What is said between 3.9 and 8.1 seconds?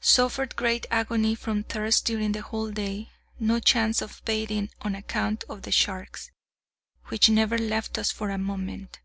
of bathing on account of the sharks, which never left us